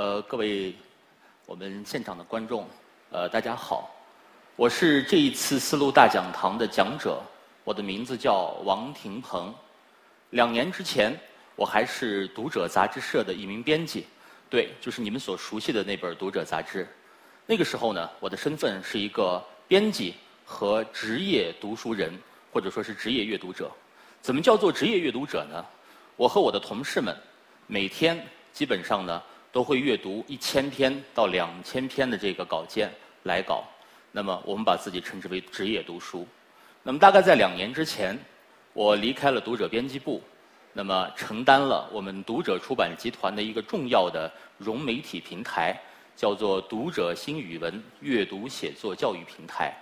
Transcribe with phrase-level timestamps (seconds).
[0.00, 0.74] 呃，各位
[1.44, 2.66] 我们现场的观众，
[3.10, 3.94] 呃，大家好，
[4.56, 7.22] 我是这一次丝路大讲堂的讲者，
[7.64, 9.54] 我的名字叫王廷鹏。
[10.30, 11.14] 两年之前，
[11.54, 14.06] 我还是读者杂志社的一名编辑，
[14.48, 16.88] 对，就是你们所熟悉的那本《读者》杂志。
[17.44, 20.14] 那个时候呢，我的身份是一个编辑
[20.46, 22.10] 和职业读书人，
[22.50, 23.70] 或者说是职业阅读者。
[24.22, 25.62] 怎么叫做职业阅读者呢？
[26.16, 27.14] 我和我的同事们
[27.66, 29.22] 每天基本上呢
[29.52, 32.90] 都会阅读一千篇到两千篇的这个稿件
[33.24, 33.64] 来稿。
[34.12, 36.26] 那么我们把自己称之为职业读书。
[36.82, 38.18] 那么大概在两年之前，
[38.72, 40.22] 我离开了读者编辑部，
[40.72, 45.78] 那么承担了我们读者出版集团的一个重要的融媒体平台。
[46.16, 49.74] 叫做读者新语文阅读写作教育平台。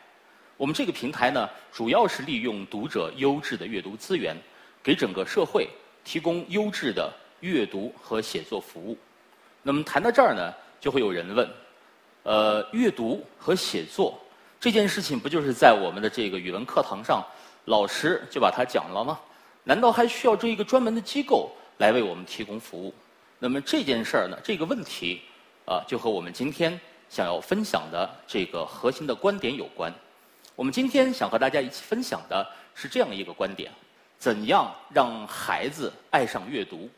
[0.56, 4.37] 我们这个平台呢，主要是利用读者优质的阅读资源，
[4.80, 5.68] 给整个社会
[6.04, 8.96] 提供优质的阅读和写作服务。
[9.62, 11.48] 那么谈到这儿呢，就会有人问：
[12.22, 14.18] 呃，阅读和写作
[14.60, 17.24] 这件事情，不就是在我们的这个语文课堂上，
[17.65, 19.18] 老师就把它讲了吗？
[19.65, 22.95] 难道还需要这一个专门的机构来为我们提供服务？
[23.38, 25.23] 那么这件事儿呢，这个问题。
[25.70, 29.93] 啊，就和我们今天想要分享的这个核心的观点有关。
[30.56, 33.70] 我们今天想和大家一起分享的是这样一个观点：
[34.18, 36.88] 怎样让孩子爱上阅读？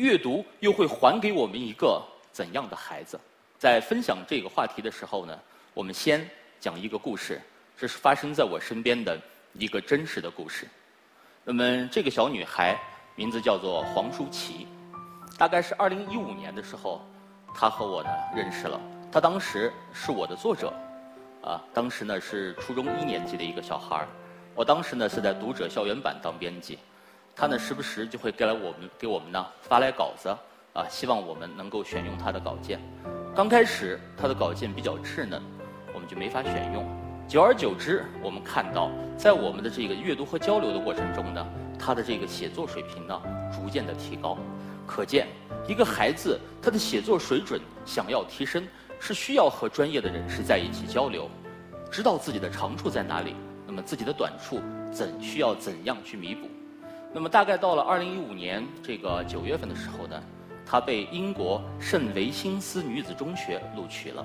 [0.00, 3.20] 阅读又会还给我们一个怎样的孩子？
[3.58, 5.38] 在分享这个话题的时候呢，
[5.74, 6.26] 我们先
[6.58, 7.38] 讲一个故事，
[7.76, 9.20] 这是发生在我身边的
[9.52, 10.66] 一个真实的故事。
[11.44, 12.80] 那么这个小女孩
[13.14, 14.66] 名字叫做黄舒淇，
[15.36, 17.02] 大概是二零一五年的时候。
[17.54, 18.80] 她和我呢认识了，
[19.12, 20.72] 她当时是我的作者，
[21.42, 24.08] 啊，当时呢是初中一年级的一个小孩儿，
[24.54, 26.78] 我当时呢是在读者校园版当编辑，
[27.34, 30.28] 他呢时不时就会给来我们给我们呢发来稿子，
[30.74, 32.80] 啊，希望我们能够选用他的稿件。
[33.34, 35.40] 刚开始他的稿件比较稚嫩，
[35.94, 36.84] 我们就没法选用。
[37.28, 41.46] 久而久之，我们看到在我们的这个阅读和交流的过程中呢，
[41.78, 44.36] 他的这个写作水平呢逐渐的提高。
[44.84, 45.28] 可见，
[45.68, 48.66] 一个孩子他的写作水准想要提升，
[48.98, 51.30] 是需要和专业的人士在一起交流，
[51.88, 54.60] 知道自己的长处在哪里，那么自己的短处
[54.92, 56.48] 怎需要怎样去弥补。
[57.12, 60.22] 那么大概到了二零一五年这个九月份的时候呢，
[60.64, 64.24] 他被英国圣维辛斯女子中学录取了。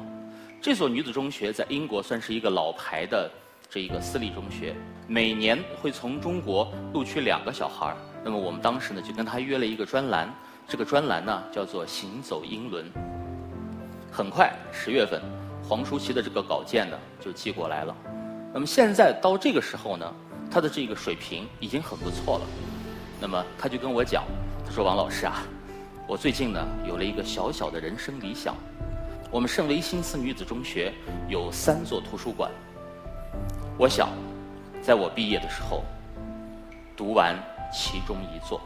[0.61, 3.29] 这所女子中学在英国算是一个老牌的
[3.69, 4.75] 这一个私立中学，
[5.07, 7.97] 每年会从中国录取两个小孩儿。
[8.23, 10.31] 那么我们当时呢就跟他约了一个专栏。
[10.67, 12.85] 这个专栏呢叫做《行走英伦》。
[14.11, 15.21] 很快十月份，
[15.67, 17.95] 黄舒淇的这个稿件呢就寄过来了。
[18.53, 20.13] 那么现在到这个时候呢，
[20.51, 22.45] 他的这个水平已经很不错了。
[23.19, 24.23] 那么他就跟我讲，
[24.65, 25.43] 他说：“王老师啊，
[26.07, 28.55] 我最近呢有了一个小小的人生理想。
[29.31, 30.93] 我们圣维新斯女子中学
[31.27, 32.51] 有三座图书馆，
[33.77, 34.09] 我想
[34.81, 35.83] 在我毕业的时候
[36.95, 37.35] 读完
[37.73, 38.61] 其中一座。”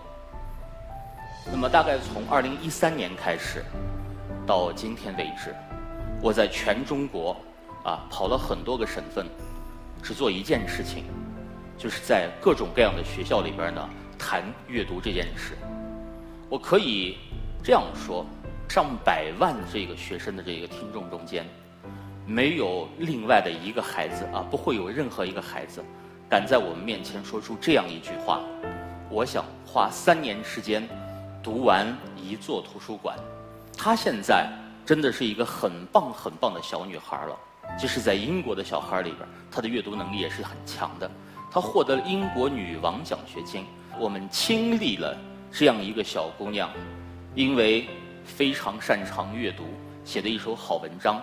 [1.51, 3.63] 那么大概从二零一三年开始，
[4.45, 5.55] 到今天为止，
[6.21, 7.35] 我在全中国
[7.83, 9.25] 啊跑了很多个省份，
[10.03, 11.05] 只做一件事情，
[11.77, 15.57] 就是在各种各样的学校里边呢谈阅读这件事。
[16.49, 17.17] 我可以
[17.63, 18.23] 这样说，
[18.67, 21.47] 上百万这个学生的这个听众中间，
[22.27, 25.83] 没有另外的一个孩子啊，不会有任何一个孩子
[26.29, 28.41] 敢在我们面前说出这样一句话。
[29.09, 30.87] 我想花三年时间。
[31.41, 31.87] 读完
[32.17, 33.17] 一座图书馆，
[33.77, 34.45] 她现在
[34.85, 37.39] 真的是一个很棒很棒的小女孩了。
[37.77, 41.09] 即使在英国的小孩里边，她的阅读能力也是很强的。
[41.51, 43.65] 她获得了英国女王奖学金。
[43.99, 45.17] 我们亲历了
[45.51, 46.69] 这样一个小姑娘，
[47.35, 47.87] 因为
[48.23, 49.65] 非常擅长阅读，
[50.05, 51.21] 写的一手好文章。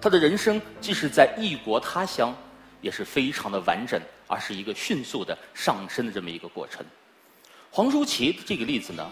[0.00, 2.34] 她的人生既是在异国他乡，
[2.80, 6.84] 也是非常的完整，而是一个迅速的上升的这么一个过程。
[7.70, 9.06] 黄舒淇这个例子呢？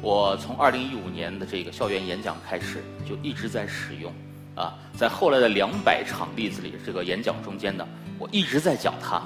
[0.00, 4.12] 我从二零一五年的这个校园演讲开始，就一直在使用，
[4.54, 7.86] 啊，在后来的两百场例子里，这个演讲中间呢，
[8.18, 9.22] 我一直在讲她。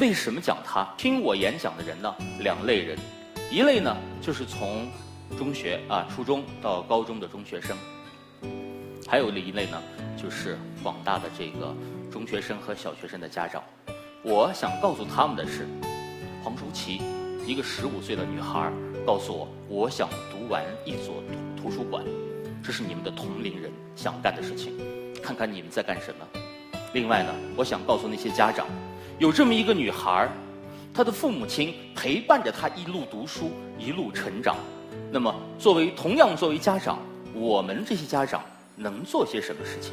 [0.00, 0.88] 为什么讲它？
[0.96, 2.98] 听我演讲的人呢，两类人，
[3.50, 4.88] 一类呢就是从
[5.36, 7.76] 中学啊初中到高中的中学生，
[9.06, 9.80] 还有另一类呢
[10.16, 11.74] 就是广大的这个
[12.10, 13.62] 中学生和小学生的家长。
[14.22, 15.68] 我想告诉他们的是，
[16.42, 17.02] 黄舒淇，
[17.46, 18.72] 一个十五岁的女孩。
[19.04, 21.22] 告诉我，我想读完一所
[21.60, 22.04] 图书馆，
[22.62, 24.72] 这是你们的同龄人想干的事情，
[25.20, 26.26] 看看你们在干什么。
[26.94, 28.64] 另外呢，我想告诉那些家长，
[29.18, 30.28] 有这么一个女孩，
[30.92, 34.56] 她的父母亲陪伴着她一路读书，一路成长。
[35.10, 36.98] 那么，作为同样作为家长，
[37.34, 38.42] 我们这些家长
[38.74, 39.92] 能做些什么事情？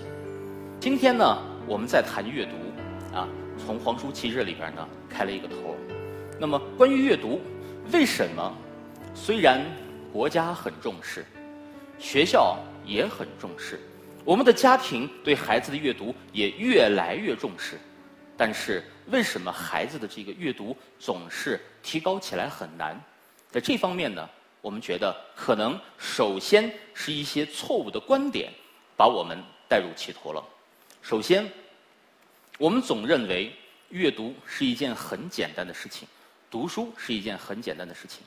[0.80, 1.38] 今天呢，
[1.68, 3.28] 我们在谈阅读，啊，
[3.58, 5.76] 从黄书七日里边呢开了一个头。
[6.40, 7.42] 那么关于阅读，
[7.92, 8.56] 为什么
[9.14, 9.62] 虽然
[10.12, 11.26] 国家很重视，
[12.00, 13.80] 学校也很重视，
[14.24, 17.78] 我们的家庭对孩子的阅读也越来越重视，
[18.38, 23.00] 但是为什么孩子的这个阅读总是提高起来很难？
[23.50, 24.30] 在这方面呢，
[24.62, 28.52] 我们觉得可能首先是一些错误的观点
[28.96, 30.44] 把我们带入歧途了。
[31.02, 31.50] 首先，
[32.58, 33.52] 我们总认为
[33.90, 36.08] 阅读是一件很简单的事情，
[36.52, 38.22] 读书是一件很简单的事情。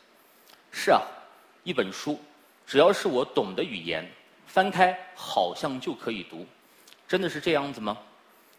[0.72, 1.02] 是啊，
[1.62, 2.20] 一本书，
[2.66, 4.04] 只要是我懂的语言，
[4.46, 6.44] 翻开好像就可以读，
[7.06, 7.96] 真的是这样子吗？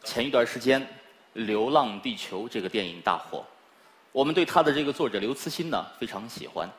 [0.03, 0.81] 前一段时间，
[1.33, 3.45] 《流浪地球》这个电影大火，
[4.11, 6.69] 我们对它的这个作者刘慈欣呢非常喜欢。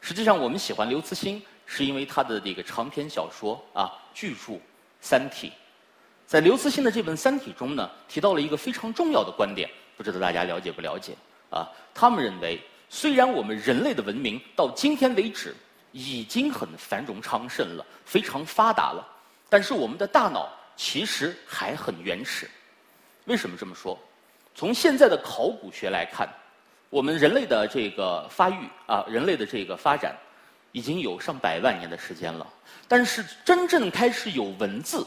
[0.00, 4.52] 实际上，我们喜欢刘慈欣，是因为他的这个长篇小说啊巨著
[5.00, 5.48] 《三体》。
[6.26, 11.14] 在刘慈欣的这本《三体》中呢，提到了一个非常重要的观点，不知道大家了解不了解？
[11.50, 15.54] 啊，他们认为，虽然我们人类的文明到今天为止
[15.92, 19.06] 已经很繁荣昌盛了，非常发达了，
[19.48, 22.50] 但是我们的大脑其实还很原始。
[23.24, 23.98] 为什么这么说？
[24.54, 26.28] 从现在的考古学来看，
[26.90, 30.16] 我们人类的这个发育啊，人类的这个发展，
[30.72, 32.46] 已经有上百万年的时间了，
[32.86, 35.06] 但是真正开始有文字。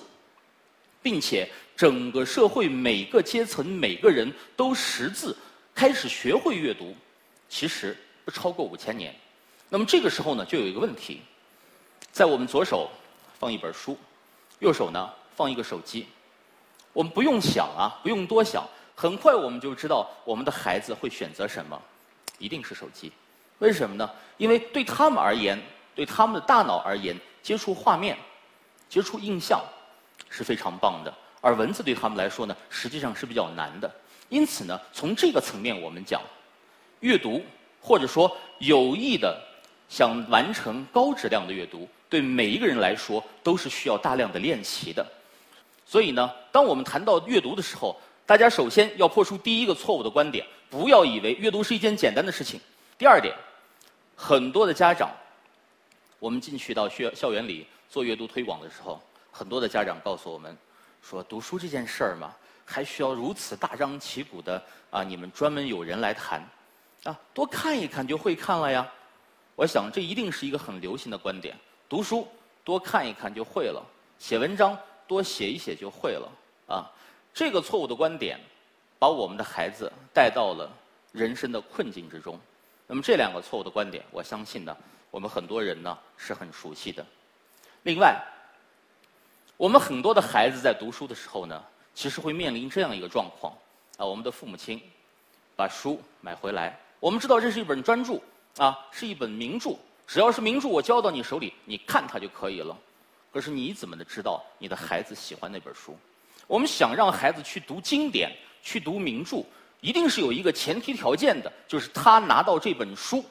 [1.00, 5.34] 并且整个社会每个阶层每个人都识字，
[5.74, 6.94] 开始学会阅读，
[7.48, 9.16] 其实不超过五千年。
[9.70, 11.22] 那么这个时候呢，就有一个问题，
[12.12, 12.90] 在我们左手
[13.40, 13.98] 放一本书，
[14.60, 16.08] 右手呢放一个手机，
[16.98, 21.80] 我们不用想啊，不用多想，很快我们就知道我们的孩子会选择什么，
[22.40, 23.12] 一定是手机。
[23.60, 24.10] 为什么呢？
[24.38, 25.62] 因为对他们而言，
[25.94, 28.18] 对他们的大脑而言，接触画面，
[28.90, 29.62] 接触印象。
[30.30, 33.90] 是非常棒的，而文字对他们来说呢，实际上是比较难的。
[34.28, 36.20] 因此呢，从这个层面我们讲，
[37.02, 37.42] 阅读
[37.80, 39.40] 或者说有意的
[39.88, 45.06] 想完成高质量的阅读，对每一个人来说都是需要大量的练习的。
[45.88, 47.96] 所以呢，当我们谈到阅读的时候，
[48.26, 52.60] 大家首先要破除第一个错误的观点，不要以为阅读是一件简单的事情。
[52.98, 53.34] 第二点，
[54.18, 55.10] 很多的家长，
[56.20, 59.02] 我们进去到学校园里做阅读推广的时候。
[59.32, 60.58] 很多的家长告诉我们，
[61.02, 62.36] 说读书这件事儿嘛，
[62.66, 65.04] 还需要如此大张旗鼓的啊？
[65.04, 66.44] 你们专门有人来谈，
[67.04, 68.86] 啊，多看一看就会看了呀。
[69.56, 71.56] 我想这一定是一个很流行的观点。
[71.88, 72.28] 读书
[72.66, 73.82] 多看一看就会了，
[74.20, 76.32] 写文章多写一写就会了
[76.68, 76.92] 啊。
[77.34, 78.40] 这个错误的观点，
[79.00, 80.70] 把我们的孩子带到了
[81.12, 82.40] 人生的困境之中。
[82.86, 84.76] 那么这两个错误的观点，我相信呢，
[85.10, 87.06] 我们很多人呢是很熟悉的。
[87.84, 88.16] 另外。
[89.60, 91.64] 我们很多的孩子在读书的时候呢，
[91.96, 93.52] 其实会面临这样一个状况
[93.98, 94.80] 啊，我们的父母亲
[95.56, 98.22] 把书买回来，我们知道这是一本专著
[98.58, 99.76] 啊，是一本名著，
[100.06, 102.78] 只要是名著，我交到你手里，你看它就可以了。
[103.32, 105.96] 可是你怎么的知道你的孩子喜欢那本书？
[106.48, 108.32] 我们想让孩子去读经典、
[108.64, 109.44] 去读名著，
[109.82, 113.24] 一定是有一个前提条件的，就是他拿到这本书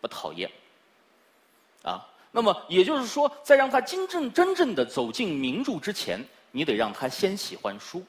[0.00, 0.50] 不讨厌
[1.82, 2.06] 啊。
[2.30, 8.04] 那么也就是说，在让他真正真正的走进名著之前，你得让他先喜欢书。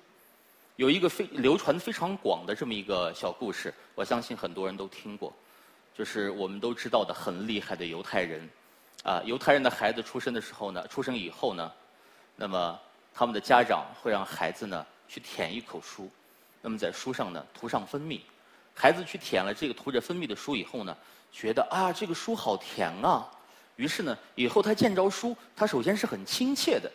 [0.76, 5.34] 有一个非流传非常广的这么一个小故事，我相信很多人都听过，
[5.98, 8.48] 就是我们都知道的很厉害的犹太人。
[9.04, 11.72] 啊，犹太人的孩子出生的时候呢，出生以后呢，
[12.36, 12.80] 那么
[13.14, 16.10] 他们的家长会让孩子呢去舔一口书，
[16.62, 18.22] 那么在书上呢涂上蜂蜜，
[18.76, 20.96] 孩子去舔了这个涂着蜂蜜的书以后呢，
[21.32, 23.26] 觉得啊这个书好甜啊。
[23.78, 26.92] 于是呢，以后他见着书，他首先是很亲切的，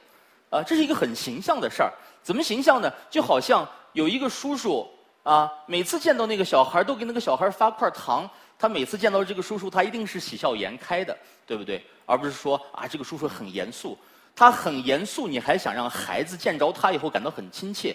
[0.50, 1.90] 啊，这是一个很形象的事儿。
[2.22, 2.92] 怎么形象呢？
[3.08, 4.86] 就好像有一个叔叔
[5.22, 8.28] 啊，每次见到那个小孩都给那个小孩发块糖。
[8.58, 11.84] 他每次见到这个叔叔，他一定是喜笑颜开的，对不对？
[12.06, 13.98] 而不是说啊，这个叔叔很严肃。
[14.36, 17.94] 他很严肃，你还想让孩子见着他以后感到很亲切，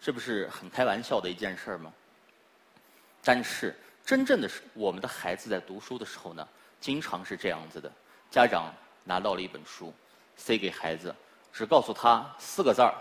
[0.00, 1.92] 这不是很开玩笑的一件事儿吗？
[3.24, 6.46] 但是，真正的是我们的孩子在读书的时候呢？
[6.80, 7.90] 经常是这样子的，
[8.30, 9.92] 家长拿到了一本书，
[10.36, 11.12] 塞给孩子，
[11.52, 12.94] 只告诉他四个字儿：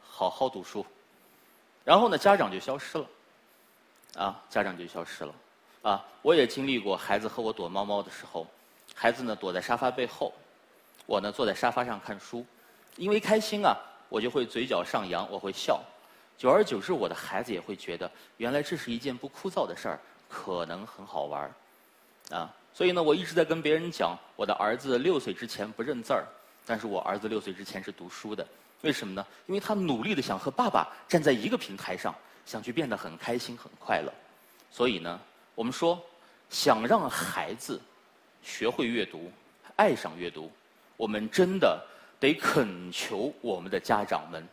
[0.00, 0.86] 好好读书。
[1.82, 3.06] 然后呢，家长就消失了，
[4.16, 5.34] 啊，家长就消失了，
[5.82, 8.46] 啊，我也经历过孩子和我躲猫猫的时候，
[8.94, 10.32] 孩子呢躲在沙发背后，
[11.06, 12.44] 我呢坐在沙发上看书，
[12.96, 13.76] 因为开心啊，
[14.08, 15.80] 我就会嘴角上扬，我会笑，
[16.36, 22.54] 久而久之，我的孩子也会觉得，原来这是一件不枯燥的事儿，可能很好玩儿，啊。
[22.72, 26.24] 所以呢，我一直在跟别人讲，我的儿子六岁之前不认字儿，
[26.64, 28.46] 但是我儿子六岁之前是读书的，
[28.82, 29.26] 为什么呢？
[29.46, 32.14] 因为他努力的想和爸爸站在一个平台上，
[32.46, 34.12] 想去变得很开心、很快乐。
[34.70, 35.20] 所以呢，
[35.60, 36.02] 我们说，
[36.48, 37.78] 想让孩子
[38.42, 39.30] 学会阅读、
[39.76, 40.50] 爱上阅读，
[40.96, 41.86] 我们真的
[42.18, 44.48] 得恳求我们的家长们，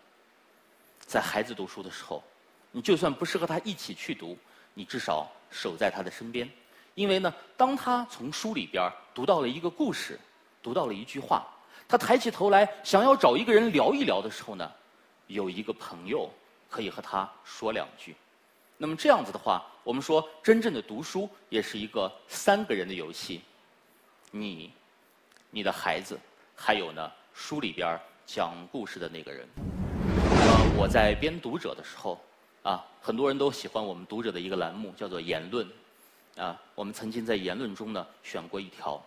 [0.99, 2.21] 在孩子读书的时候，
[2.73, 4.37] 你就算不是和他一起去读，
[4.73, 6.45] 你至少守在他的身边。
[6.93, 10.19] 因为呢，当他从书里边读到了一个故事，
[10.61, 11.47] 读到了一句话，
[11.87, 14.69] 他抬起头来想要找一个人聊一聊的时候呢，
[15.27, 16.29] 有一个朋友
[16.69, 18.13] 可以和他说两句。
[18.79, 23.41] 那么这样子的话，我们说真正的读书也是一个三个人的游戏，
[24.29, 24.71] 你、
[25.49, 26.19] 你的孩子，
[26.55, 29.47] 还有呢书里边讲故事的那个人。
[30.19, 32.21] 呃，我在编读者的时候，
[32.61, 35.67] 啊，很多人都喜欢我们读者的一个栏目，叫做言论。
[36.35, 39.03] 啊，我们曾经在言论中呢选过一条，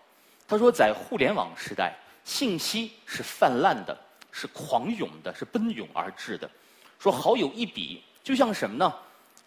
[0.49, 3.97] 他说，在互联网时代，信息是泛滥的，
[4.33, 6.51] 是狂涌的，是奔涌而至的。
[6.99, 8.93] 说好有一比，就像什么呢？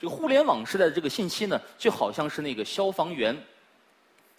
[0.03, 3.33] 这个互联网时代的这个信息呢，就好像是那个消防员，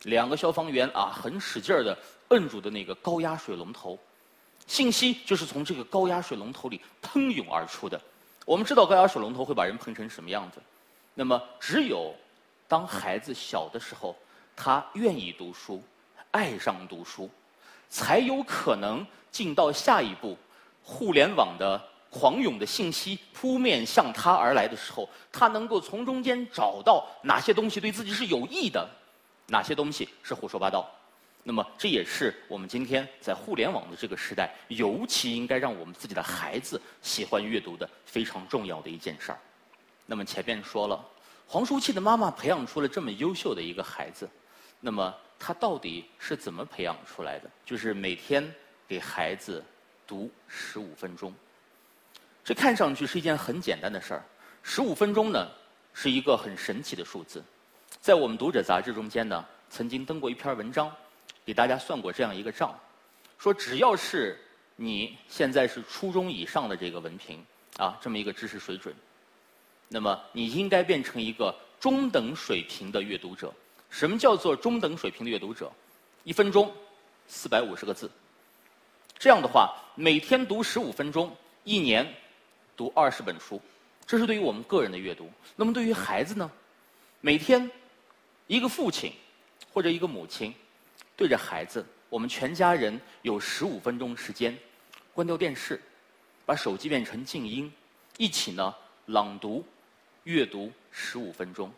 [0.03, 1.97] 两个消防员啊，很使劲儿的
[2.29, 3.99] 摁住的那个高压水龙头，
[4.67, 7.99] 信息就是从这个高压水龙头里喷涌而出的。
[8.45, 10.61] 我们知道高压水龙头会把人喷成什么样子，
[11.15, 12.15] 那么只有。
[12.69, 14.15] 当孩子小的时候，
[14.55, 15.83] 他愿意读书，
[16.31, 17.31] 爱上读书，
[17.89, 20.37] 才有可能进到下一步。
[20.83, 21.83] 互联网的
[22.15, 28.89] 狂涌的信息扑面向他而来的时候，他能够从中间找到哪些东西对自己是有益的，
[29.49, 30.89] 哪些东西是胡说八道。
[31.43, 39.39] 那么，这也是我们今天在互联网的这个时代，尤其应该让我们自己的孩子喜欢阅读的非常重要的一件事儿。
[40.07, 41.05] 那么前面说了。
[41.47, 44.27] 黄淑琪的妈妈培养出了这么优秀的一个孩子，
[44.81, 47.51] 那么她到底是怎么培养出来的？
[47.67, 48.51] 就是每天
[48.89, 49.63] 给孩子
[50.07, 51.35] 读十五分钟。
[52.45, 54.25] 这看上去是一件很简单的事儿，
[54.63, 55.49] 十五分钟呢
[55.95, 57.43] 是一个很神奇的数字。
[58.03, 60.95] 在我们读者杂志中间呢，曾经登过一篇文章，
[61.47, 62.79] 给大家算过这样一个账，
[63.39, 64.39] 说只要是
[64.77, 67.43] 你现在是初中以上的这个文凭
[67.79, 68.95] 啊，这么一个知识水准。
[69.89, 73.51] 那么你应该变成一个中等水平的阅读者。
[73.89, 75.73] 什么叫做中等水平的阅读者？
[76.25, 76.71] 一分钟
[77.27, 78.11] 四百五十个字。
[79.19, 82.07] 这样的话，每天读十五分钟，一年
[82.77, 83.61] 读二十本书。
[84.07, 85.31] 这是对于我们个人的阅读。
[85.57, 86.51] 那么对于孩子呢？
[87.21, 87.71] 每天
[88.47, 89.13] 一个父亲
[89.73, 90.55] 或者一个母亲
[91.17, 94.57] 对着孩子，我们全家人有十五分钟时间，
[95.13, 95.81] 关掉电视，
[96.45, 97.73] 把手机变成静音，
[98.19, 98.75] 一起呢
[99.07, 99.65] 朗读。
[100.25, 101.71] 阅读十五分钟，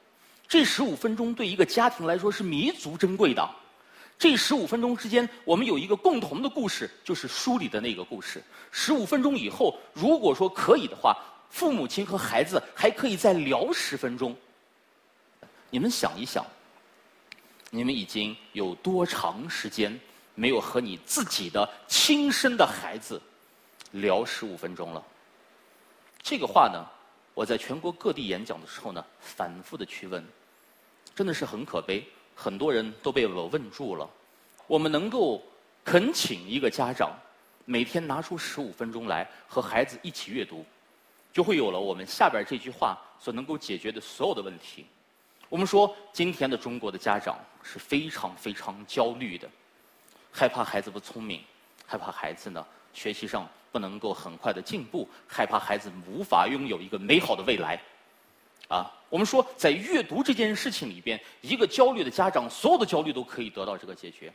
[0.47, 3.45] 这十五分钟对一个家庭来说是弥足珍贵的。
[4.19, 8.43] 这十五分钟之间，我们有一个共同的故事，就是书里的那个故事。
[8.71, 11.17] 十五分钟以后，如果说可以的话，
[11.51, 14.35] 父母亲和孩子还可以再聊十分钟。
[15.69, 16.45] 你们想一想，
[17.71, 19.99] 你们已经有多长时间
[20.35, 23.21] 没有和你自己的亲生的孩子
[23.91, 25.05] 聊十五分钟了？
[26.23, 26.85] 这个话呢？
[27.35, 30.27] 我在全国各地演讲的时候呢，反复的去问，
[31.15, 32.03] 真的是很可悲，
[32.37, 34.09] 很多人都被我问住了。
[34.69, 35.43] 我们能够
[35.83, 37.11] 恳请一个家长
[37.65, 40.65] 每天拿出十五分钟来和孩子一起阅读，
[41.33, 44.87] 就会有了我们下边这句话所能够解决的所有的问题。
[45.49, 49.49] 我们说，今天的中国的家长是非常非常焦虑的，
[50.31, 51.43] 害怕孩子不聪明，
[51.87, 53.49] 害怕孩子呢学习上。
[53.73, 57.79] 不能够很快的进步，害怕孩子无法拥有一个美好的未来，
[58.69, 64.31] 啊，我们说在阅读这件事情里边，一个焦虑的家长，所有的焦虑都可以得到这个解决。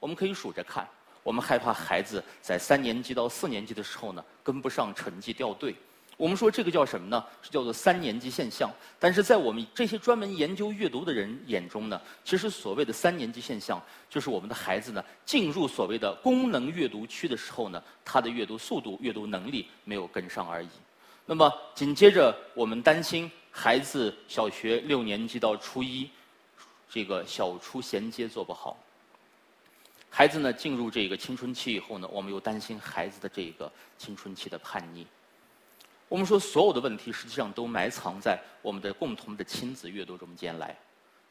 [0.00, 0.88] 我们可以数着看，
[1.22, 5.76] 我们害怕孩子在三年级到四年级的时候呢，跟不上成绩掉队。
[6.16, 7.22] 我们说这个叫什么呢？
[7.42, 8.70] 是叫做三年级现象。
[8.98, 13.78] 但是在我们这些专门研究阅读的人眼中呢，其实所谓的三年级现象，
[14.08, 20.68] 就是我们的孩子呢进入所谓的功能阅读区的时候呢，他的阅读速度、阅读能力没有跟上而已。
[21.26, 26.10] 那么紧接着，我们担心孩子小学六年级到初一，
[26.90, 28.76] 这个小初衔接做不好。
[30.10, 35.06] 孩子呢进入这个青春期以后呢，我们又担心孩子的这个青春期的叛逆。
[36.08, 40.76] 我们说，所有的问题实际上都埋藏在我们的共同的亲子阅读中间来。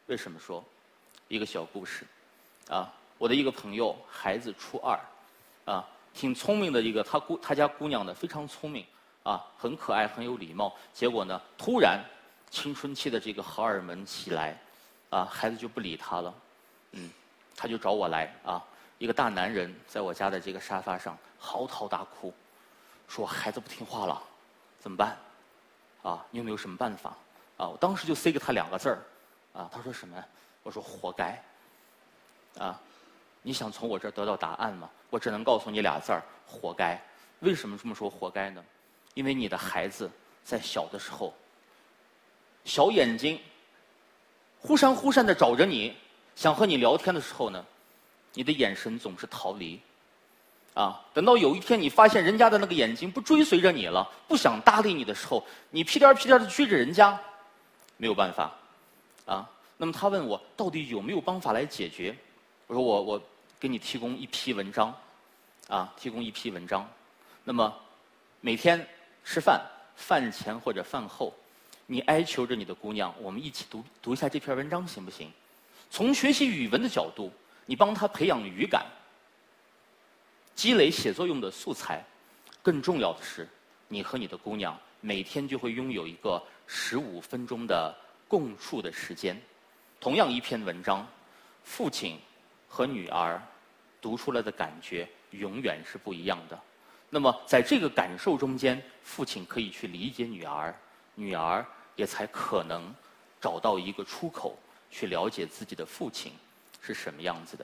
[0.07, 0.63] 为什么说？
[1.27, 2.07] 一个小故事，
[2.69, 4.97] 啊，我的一个朋友，孩子初二，
[5.65, 8.85] 啊，挺聪明的一个，他姑他家姑娘呢非常聪明，
[9.23, 10.75] 啊，很可爱，很有礼貌。
[10.93, 12.03] 结果呢，突然
[12.49, 14.57] 青春期的这个荷尔蒙起来，
[15.09, 16.33] 啊，孩子就不理他了，
[16.91, 17.09] 嗯，
[17.55, 18.63] 他就找我来，啊。
[18.99, 22.33] 一个大男人在我家的这个沙发上嚎啕大哭，
[23.07, 24.21] 说孩子不听话了，
[24.79, 25.17] 怎么办？
[26.03, 27.09] 啊，你有没有什么办法？
[27.57, 28.99] 啊，我当时就塞给他两个字儿，
[29.53, 30.23] 啊，他说什么？
[30.63, 31.43] 我说活该。
[32.59, 32.79] 啊，
[33.41, 34.89] 你想从我这儿得到答案吗？
[35.09, 37.01] 我只能告诉你俩字儿：活该。
[37.39, 38.63] 为什么这么说活该呢？
[39.13, 40.09] 因为你的孩子
[40.43, 41.33] 在小的时候，
[42.65, 43.39] 小眼睛
[44.59, 45.95] 忽闪忽闪的找着你，
[46.35, 47.65] 想和你聊天的时候呢，
[48.33, 49.79] 你的眼神总是逃离。
[50.73, 57.19] 啊，等到有一天你发现人家的那个眼睛不追随着你了，不想搭理你的时候，你屁颠屁颠的追着人家，
[57.97, 58.51] 没有办法。
[59.25, 62.17] 啊，那么他问我到底有没有方法来解决？
[62.65, 63.21] 我说我我
[63.59, 64.91] 给你提供一批文章，
[65.67, 66.89] 啊，提供一批文章。
[67.43, 67.71] 那么
[68.41, 68.87] 每天
[69.23, 69.61] 吃饭
[69.95, 71.33] 饭前或者饭后，
[71.85, 75.31] 你哀求着你的姑娘，我们一起读读一下这篇文章行不行？
[75.89, 77.31] 从学习语文的角度，
[77.65, 78.85] 你帮她培养语感。
[80.55, 82.03] 积累写作用的素材，
[82.61, 83.47] 更重要的是，
[83.87, 87.95] 你和你的姑娘每天就会拥有一个十五分钟的
[88.27, 89.39] 共处的时间。
[89.99, 91.07] 同样一篇文章，
[91.63, 92.19] 父亲
[92.67, 93.41] 和女儿
[94.01, 96.59] 读出来的感觉永远是不一样的。
[97.13, 100.75] 那么，在这个感受中间，父亲可以去理解女儿，
[101.13, 101.63] 女儿
[101.95, 102.91] 也才可能
[103.39, 104.57] 找到一个出口，
[104.89, 106.33] 去了解自己的父亲
[106.81, 107.63] 是什么样子的。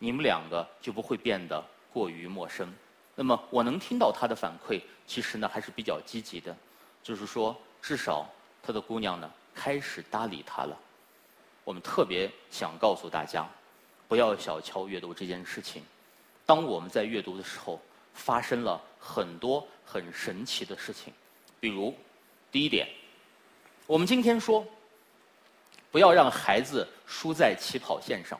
[0.00, 1.64] 你们两个就不会变得。
[1.92, 2.72] 过于陌生，
[3.16, 6.56] 那么我能听到他的反馈，其实呢还是比较积极的，
[7.02, 8.28] 就是说至少
[8.62, 10.76] 他的姑娘呢开始搭理他了。
[11.64, 13.44] 我们特别想告诉大家，
[14.06, 15.82] 不要小瞧阅读这件事情。
[16.46, 17.80] 当我们在阅读的时候，
[18.20, 21.12] 发生了很多很神奇的事情。
[21.58, 21.94] 比如，
[22.52, 22.88] 第一点，
[23.86, 24.64] 我们今天说，
[25.90, 28.38] 不要让孩子输在起跑线上。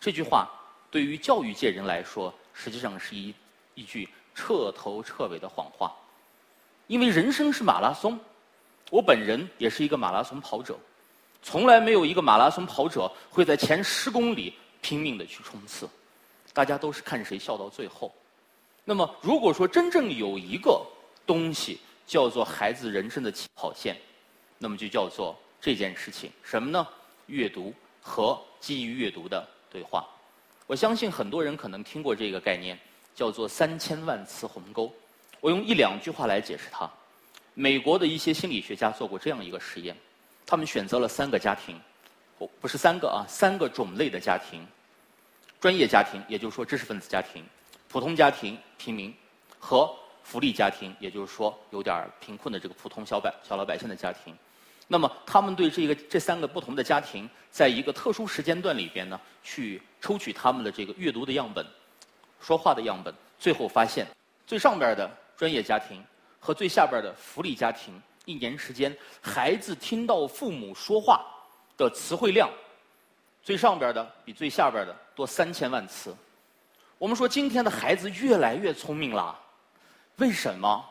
[0.00, 0.48] 这句话
[0.90, 2.32] 对于教育界人来说。
[2.58, 3.34] 实际上是一
[3.74, 5.92] 一句彻头彻尾的谎话，
[6.86, 8.18] 因为人生是马拉松，
[8.90, 10.74] 我本人也是一个马拉松跑者，
[11.42, 15.86] 从来没有一个马拉松跑者会在前十公里拼命的去冲刺，
[16.54, 18.10] 大家都是看谁笑到最后。
[18.88, 20.80] 那么，如果说真正有一个
[21.26, 23.96] 东西叫做孩子人生的起跑线，
[24.58, 26.86] 那么就叫做这件事情什么呢？
[27.26, 30.06] 阅读和基于阅读的对话。
[30.68, 32.78] 我相信很多人可能听过这个概念，
[33.12, 34.94] 叫做“三千万次鸿沟”。
[35.42, 36.88] 我用一两句话来解释它。
[37.54, 39.96] 美国的一些心理学家做过这样一个实验，
[40.46, 41.76] 他们选择了三个家庭，
[42.38, 44.64] 不不是三个啊，三个种类的家庭：
[45.60, 47.42] 专业家庭，也就是说知识分子家庭；
[47.88, 49.12] 普通家庭，平民；
[49.58, 54.36] 和福利家庭，也就是说有点贫困的这个普通小百小老百姓的家庭。
[54.88, 61.66] 那么，他们对这个这三个不同的家庭，在一个特殊时间段里边呢，去抽取他们的这个阅读的样本、
[62.40, 64.06] 说话的样本，最后发现，
[64.46, 66.04] 最上边的专业家庭
[66.38, 71.24] 和最下边的福利家庭，一年时间，孩子听到父母说话
[71.76, 72.48] 的词汇量，
[73.42, 76.14] 最上边的比最下边的多三千万词。
[76.98, 79.38] 我们说，今天的孩子越来越聪明了，
[80.16, 80.82] 为什么？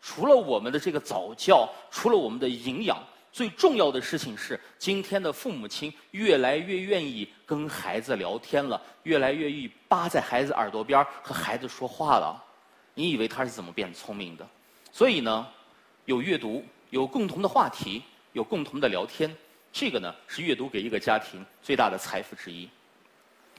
[0.00, 2.98] 除了我们的这个早教，除了我们的营养。
[3.32, 12.42] 最重要的事情是，今天的父母亲越来越愿意跟孩子聊天了，越来越愿意扒在孩子耳朵边和孩子说话了。
[12.94, 14.48] 你以为他是怎么变聪明的？
[14.90, 15.46] 所以呢，
[16.06, 19.32] 有阅读，有共同的话题，有共同的聊天，
[19.70, 22.68] 这个呢是阅读给一个家庭最大的财富之一。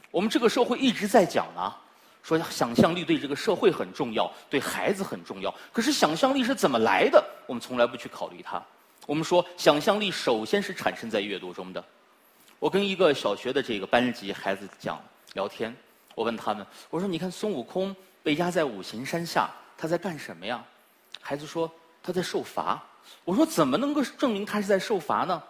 [0.10, 1.81] 我们这个社会一直在讲啊，
[2.24, 5.54] 说想象力对这个社会很重要，对孩子很重要。
[5.72, 7.24] 可是想象力是怎么来的？
[7.48, 8.62] 我们从来不去考虑它。
[9.08, 11.84] 我们说，想象力首先是产生在阅读中的。
[12.60, 15.02] 我跟一个小学的这个班级孩子讲
[15.34, 15.76] 聊天，
[16.14, 20.64] 我问他们，我说：“你看孙悟空被压在五行山下，他在干什么呀？”
[21.20, 21.70] 孩子说
[22.04, 22.82] ：“他在受罚。”
[23.26, 25.42] 我说：“怎么能够证明他是在受罚呢？”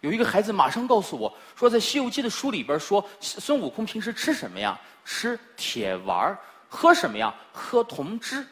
[0.00, 4.78] 有一个孩子马上告诉我说：“在《西游记》的书里边说，孙悟空平时吃什么呀？
[5.04, 7.34] 吃铁丸儿喝什么呀？
[7.52, 8.46] 喝铜汁。”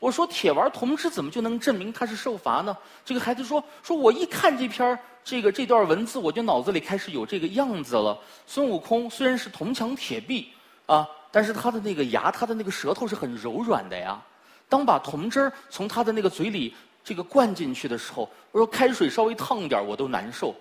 [0.00, 2.76] 我说铁丸铜汁怎么就能证明他是受罚呢？
[3.04, 8.18] 这个孩子说：“说我一看这篇这个这段文字，我就脑子里开始有这个样子了。
[8.44, 10.52] 孙悟空虽然是铜墙铁壁
[10.86, 14.20] 啊，但是他的那个牙，他的那个舌头是很柔软的呀。
[14.68, 20.52] 当把铜汁儿从他的那个嘴里这个灌进去的时候，我说开水稍微烫一点我都难受。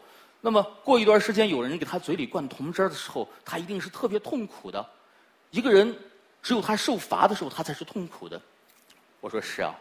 [0.43, 4.83] 那么过一段时间有人给他嘴里灌铜汁儿的时候，他一定是特别痛苦的。
[5.51, 5.95] 一个人
[6.41, 8.41] 只有他受罚的时候，他才是痛苦的。”
[9.21, 9.73] 我说是啊，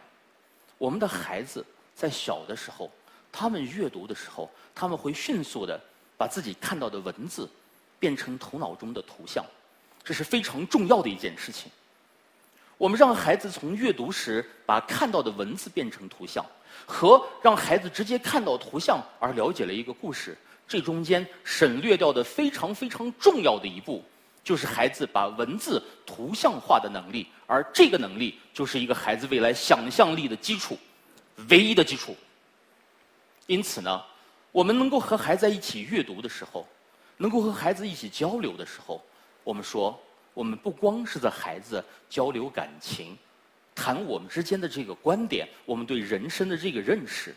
[0.77, 2.91] 我们的孩子在小的时候，
[3.33, 5.81] 他们阅读的时候，他们会迅速的
[6.19, 7.49] 把自己看到的文字
[7.99, 9.43] 变成头脑中的图像。
[10.05, 11.73] 这是非常重要的一件事情。
[12.77, 16.45] 我们让孩子从阅读时把看到的文字变成图像，
[16.85, 20.37] 和让孩子直接看到图像而了解了一个故事，
[20.71, 24.05] 这中间省略掉的非常非常重要的一步，
[24.45, 30.79] 就是孩子把文字图像化的能力，而这个能力就是一个孩子未来想象力的基础，
[31.49, 32.17] 唯一的基础。
[33.49, 34.01] 因此呢，
[34.53, 36.65] 我们能够和孩子一起阅读的时候，
[37.17, 39.03] 能够和孩子一起交流的时候，
[39.43, 40.01] 我们说。
[40.33, 43.19] 我们不光是在孩子交流感情、
[43.75, 47.35] 谈我们之间的这个观点，我们对人生的这个认识，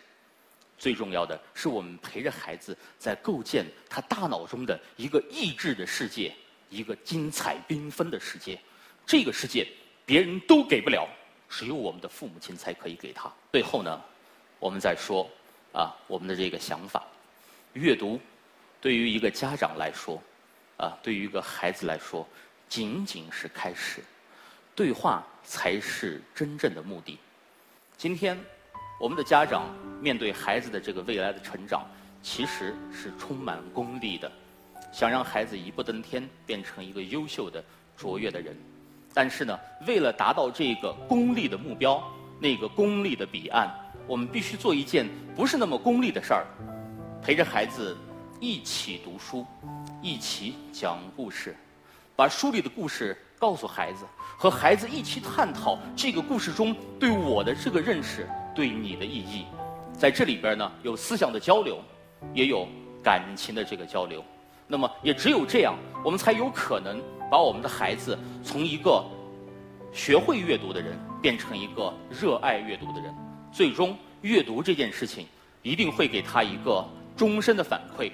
[0.84, 6.36] 最重要的是我们陪着孩子在构建他大脑中的一个意志的世界，
[6.70, 8.60] 一个精彩缤纷的世界。
[9.06, 9.66] 这个世界
[10.06, 11.08] 别人都给不了，
[11.48, 13.32] 只有我们的父母亲才可以给他。
[13.54, 14.02] 最后呢，
[14.60, 15.26] 我们再说
[15.72, 17.08] 啊，我们的这个想法，
[17.72, 18.20] 阅读
[18.82, 20.22] 对于一个家长来说，
[20.76, 22.28] 啊，对于一个孩子来说。
[22.68, 24.04] 仅仅是开始，
[24.76, 27.20] 对话才是真正的目的。
[27.96, 28.38] 今天，
[29.00, 29.66] 我们的家长
[30.00, 31.86] 面对孩子的这个未来的成长，
[32.22, 34.32] 其实是充满功利的，
[34.92, 37.64] 想让孩子一步登天，变成一个优秀的、
[37.98, 38.56] 卓越的人。
[39.14, 42.02] 但是呢，为了达到这个功利的目标，
[42.40, 43.70] 那个功利的彼岸，
[44.08, 46.46] 我们必须做一件不是那么功利的事儿，
[47.22, 47.98] 陪着孩子
[48.40, 49.46] 一起读书，
[50.02, 51.56] 一起讲故事。
[52.16, 54.06] 把书里的故事告诉孩子，
[54.38, 59.46] 和孩子一起探讨这个故事中对我的这个认识对你的意义。
[59.94, 61.80] 在这里边呢，有思想的交流，
[62.34, 62.68] 也有
[63.04, 64.24] 感情的这个交流。
[64.68, 69.04] 那么，也只有这样，我们才有可能把我们的孩子从一个
[69.92, 73.14] 学会阅读的人变成一个热爱阅读的人。
[73.52, 75.28] 最终，阅读这件事情
[75.62, 76.84] 一定会给他一个
[77.16, 78.12] 终身的反馈。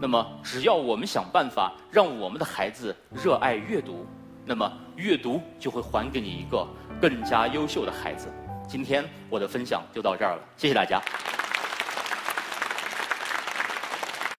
[0.00, 4.06] 那么，只要我们想办法让我们的孩子热爱阅读，
[4.44, 6.66] 那么阅读就会还给你一个
[7.00, 8.28] 更加优秀的孩子。
[8.68, 11.00] 今天我的分享就到这儿了，谢谢大家。